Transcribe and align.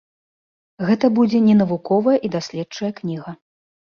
Гэта 0.87 1.05
будзе 1.17 1.41
не 1.49 1.55
навуковая 1.59 2.15
і 2.29 2.31
даследчая 2.37 2.89
кніга. 3.01 3.37